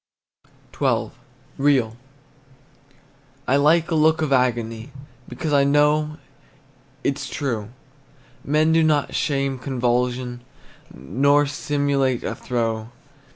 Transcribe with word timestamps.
XII. 0.79 1.11
REAL. 1.59 1.95
I 3.47 3.55
like 3.55 3.91
a 3.91 3.93
look 3.93 4.23
of 4.23 4.33
agony, 4.33 4.91
Because 5.29 5.53
I 5.53 5.63
know 5.63 6.17
it 7.03 7.19
's 7.19 7.29
true; 7.29 7.69
Men 8.43 8.71
do 8.71 8.81
not 8.81 9.13
sham 9.13 9.59
convulsion, 9.59 10.41
Nor 10.91 11.45
simulate 11.45 12.23
a 12.23 12.33
throe. 12.33 12.89